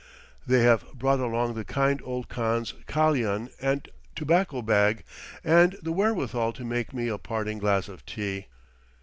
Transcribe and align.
They 0.47 0.61
have 0.63 0.93
brought 0.95 1.19
along 1.19 1.53
the 1.53 1.63
kind 1.63 2.01
old 2.03 2.27
Kahn's 2.27 2.73
kalian 2.87 3.51
and 3.61 3.87
tobacco 4.15 4.63
bag, 4.63 5.03
and 5.43 5.77
the 5.79 5.91
wherewithal 5.91 6.53
to 6.53 6.65
make 6.65 6.91
me 6.91 7.07
a 7.07 7.19
parting 7.19 7.59
glass 7.59 7.87
of 7.87 8.03
tea. 8.07 8.47